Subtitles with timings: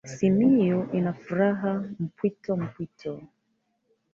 [0.13, 3.11] Simiyu anafuraha mpwito mpwito